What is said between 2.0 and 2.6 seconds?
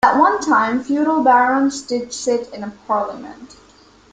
sit